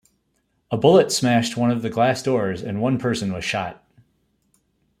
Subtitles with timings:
[0.71, 3.85] A bullet smashed one of the glass doors and one person was shot.